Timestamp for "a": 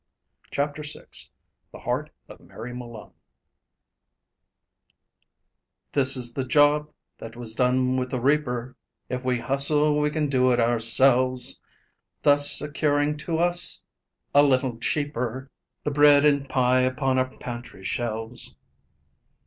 14.33-14.41